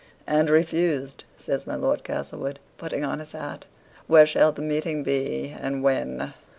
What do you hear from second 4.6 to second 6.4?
meeting be? and when?"